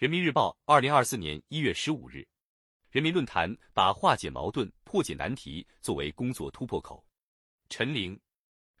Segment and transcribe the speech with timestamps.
[0.00, 2.26] 人民日报，二零二四年一月十五日，
[2.90, 7.04] 人民论坛把化解矛盾、破解难题作为工作突破口。
[7.68, 8.18] 陈玲，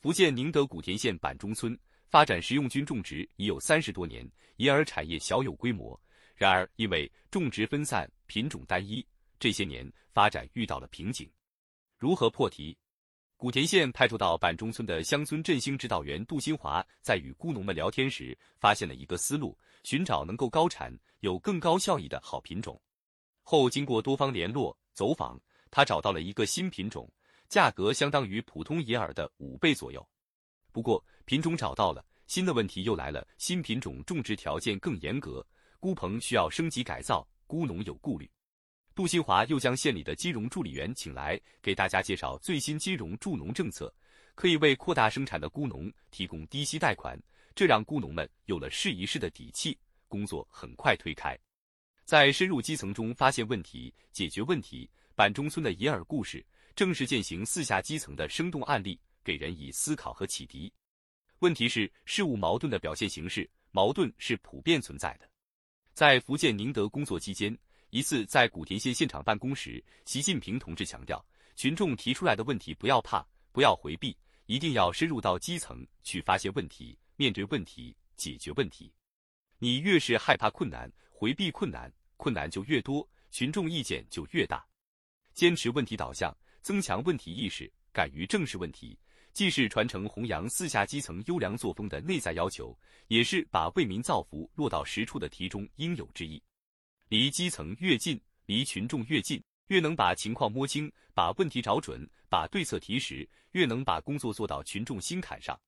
[0.00, 1.78] 福建宁德古田县板中村
[2.08, 6.00] 发展食用菌种植已有三十多年，银耳产业小有规模。
[6.34, 9.06] 然而，因为种植分散、品种单一，
[9.38, 11.30] 这些年发展遇到了瓶颈。
[11.98, 12.74] 如何破题？
[13.36, 22.80] 古田县派驻到板中村的乡村振兴指导员杜新华在与菇农们聊天时，发现了一个思路：寻找能够高产、有更高效益的好品种。
[23.42, 27.10] 后经过多方联络走访，他找到了一个新品种，
[27.48, 30.06] 价格相当于普通银耳的五倍左右。
[30.70, 35.46] 不过，品种找到了，新的问题又来了：新品种种植条件更严格，
[35.80, 38.30] 菇棚需要升级改造，菇农有顾虑。
[38.94, 43.92] 杜新华又将县里的金融助理员请来，给大家介绍最新金融助农政策，
[44.34, 47.18] 可以为扩大生产的菇农提供低息贷款，
[47.54, 49.78] 这让菇农们有了试一试的底气。
[50.08, 51.38] 工作很快推开，
[52.04, 54.90] 在深入基层中发现问题、解决问题。
[55.14, 60.72] 板中村的银耳故事，正是践行四下基层的生动案例，给人以思考和启迪。
[61.38, 65.28] 问题是事物矛盾的表现形式，矛盾是普遍存在的。
[65.94, 67.56] 在福建宁德工作期间。
[67.90, 71.22] 一次在古田县现场办公时，习近平同志强调，
[71.54, 78.92] 群众提出来的问题不要怕，不要回避，一定要深入到基层去发现问题，面对问题，解决问题。
[79.58, 84.66] 你越是害怕困难，回避困难，困难就越多，群众意见就越大。
[85.34, 88.98] 坚持问题导向，增强问题意识，敢于正视问题，
[89.32, 92.76] 既是传承弘扬四下基层优良作风的内在要求，
[93.08, 96.42] 也是把为民造福落到实处的题中应有之义。
[97.08, 105.58] 离基层越近，离群众越近，越能把情况摸清，把问题找准，把对策提实，越能把工作做到群众心坎上。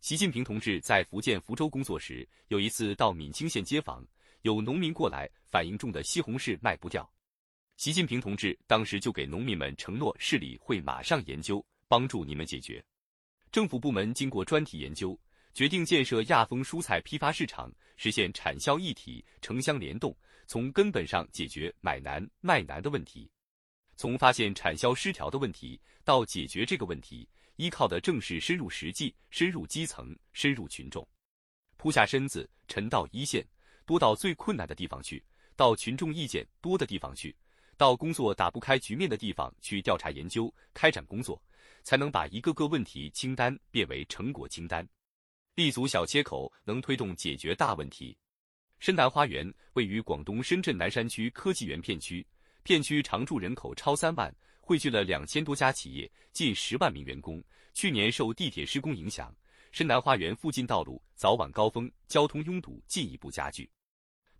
[0.00, 4.02] 习近平同志在福建福州工作时，有一次到闽清县街访，
[4.40, 7.08] 有农民过来反映种的西红柿卖不掉。
[7.76, 12.82] 习近平同志当时就给农民们承诺，市里会马上研究，帮助你们解决。
[13.52, 15.18] 政府部门经过专题研究，
[15.52, 20.16] 决定建设亚丰蔬菜批发市场，实现产销一体、城乡联动。
[20.46, 23.30] 从根本上解决买难卖难的问题，
[23.96, 27.28] 从发现产销失调的问题到解决这个问题，
[27.60, 31.06] 依靠的正是深入实际、深入基层、深入群众，
[31.76, 33.46] 扑下身子，沉到一线，
[33.84, 35.22] 多到最困难的地方去，
[35.56, 37.36] 到群众意见多的地方去，
[37.76, 41.38] 到工作打不开局面的地方去调查研究、开展工作，
[41.82, 44.88] 才能把一个个问题清单变为成果清单，
[45.54, 48.16] 立足小切口，能推动解决大问题。
[48.78, 52.26] 深南花园位于广东深圳南山区科技园片区，
[52.62, 57.42] 片区常住人口超三万，汇聚了两千多家企业，近十万名员工。
[57.72, 59.34] 去年受地铁施工影响，
[59.72, 63.70] 深南花园附近道路早晚高峰交通拥堵进一步加剧。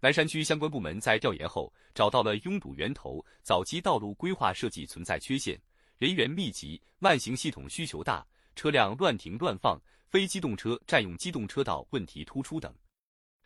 [0.00, 5.60] 南山区相关部门在调研后找到了拥堵源头，早期道路规划设计存在缺陷，
[5.98, 8.26] 人员密集，慢行系统需求大，
[8.56, 12.74] 车辆乱停乱放，非机动车占用机动车道问题突出等。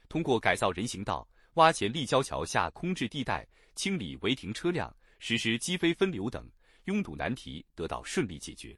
[0.09, 6.49] 通过改造人行道、挖潜立交桥下空置地带、清理违停车辆、实施机非分流等，
[6.85, 8.77] 拥堵难题得到顺利解决。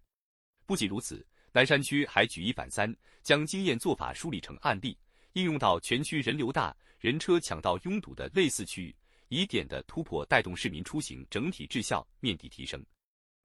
[0.66, 4.98] 不仅如此，南山区还举一反三，将经验做法梳理成案例，
[5.32, 8.94] 应用到全区人流大、人车抢道拥堵的类似区域，
[9.28, 12.84] 以点的突破带动市民出行整体质效面的提升。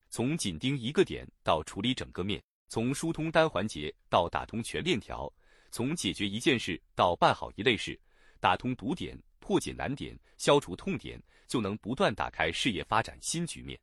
[0.09, 5.31] 从紧盯一个点到处理整个面，从疏通单环节到打通全链条。
[5.73, 7.97] 从解决一件事到办好一类事，
[8.41, 13.79] 打通堵点，破解难点，消除痛点，就能不断打开事业发展新局面。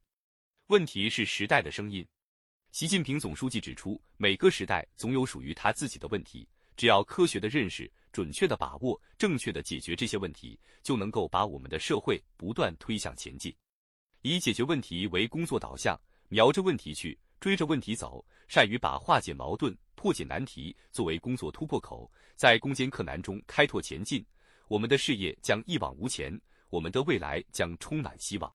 [0.67, 2.05] 问题是时代的声音。
[2.73, 13.55] 习近平总书记指出，每个时代总有属于他自己的问题，只要科学的认识、准确的把握、正确的解决这些问题，就能够把我们的社会不断推向前进。
[14.23, 15.99] 以解决问题为工作导向，
[16.29, 19.75] 瞄着问题去，追着问题走，善于把化解矛盾。
[19.95, 24.25] 破解难题作为工作突破口，在攻坚克难中开拓前进，
[24.69, 28.55] 我们的事业将一往无前，我们的未来将充满希望。